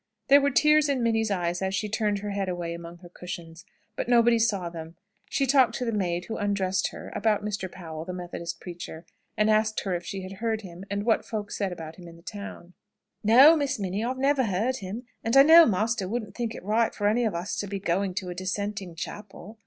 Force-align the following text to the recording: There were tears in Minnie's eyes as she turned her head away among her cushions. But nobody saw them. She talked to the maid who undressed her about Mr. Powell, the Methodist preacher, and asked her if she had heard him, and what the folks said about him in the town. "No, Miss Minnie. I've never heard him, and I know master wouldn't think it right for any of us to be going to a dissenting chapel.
There 0.29 0.41
were 0.41 0.49
tears 0.49 0.89
in 0.89 1.03
Minnie's 1.03 1.29
eyes 1.29 1.61
as 1.61 1.75
she 1.75 1.87
turned 1.87 2.23
her 2.25 2.31
head 2.31 2.49
away 2.49 2.73
among 2.73 2.97
her 3.03 3.07
cushions. 3.09 3.65
But 3.95 4.09
nobody 4.09 4.39
saw 4.39 4.67
them. 4.67 4.95
She 5.29 5.45
talked 5.45 5.75
to 5.75 5.85
the 5.85 5.91
maid 5.91 6.25
who 6.25 6.37
undressed 6.37 6.87
her 6.87 7.11
about 7.15 7.45
Mr. 7.45 7.71
Powell, 7.71 8.03
the 8.03 8.11
Methodist 8.11 8.59
preacher, 8.59 9.05
and 9.37 9.47
asked 9.47 9.81
her 9.81 9.93
if 9.93 10.03
she 10.03 10.23
had 10.23 10.39
heard 10.41 10.61
him, 10.61 10.85
and 10.89 11.03
what 11.05 11.17
the 11.17 11.27
folks 11.27 11.55
said 11.55 11.71
about 11.71 11.97
him 11.97 12.07
in 12.07 12.17
the 12.17 12.23
town. 12.23 12.73
"No, 13.23 13.55
Miss 13.55 13.77
Minnie. 13.77 14.03
I've 14.03 14.17
never 14.17 14.45
heard 14.45 14.77
him, 14.77 15.03
and 15.23 15.37
I 15.37 15.43
know 15.43 15.67
master 15.67 16.07
wouldn't 16.07 16.33
think 16.33 16.55
it 16.55 16.63
right 16.63 16.95
for 16.95 17.05
any 17.07 17.23
of 17.23 17.35
us 17.35 17.55
to 17.57 17.67
be 17.67 17.77
going 17.79 18.15
to 18.15 18.29
a 18.29 18.33
dissenting 18.33 18.95
chapel. 18.95 19.59